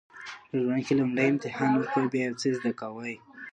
[0.49, 3.15] په ژوند کې لومړی امتحان ورکوئ بیا یو څه زده کوئ.